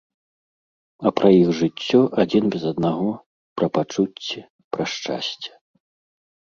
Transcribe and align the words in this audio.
А 1.05 1.11
пра 1.19 1.29
іх 1.41 1.49
жыццё 1.59 2.01
адзін 2.25 2.43
без 2.57 2.63
аднаго, 2.71 3.09
пра 3.59 3.67
пачуцці, 3.79 4.39
пра 4.75 4.83
шчасце. 4.99 5.51